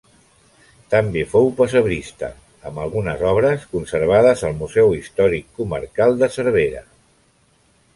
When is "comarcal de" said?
5.61-6.35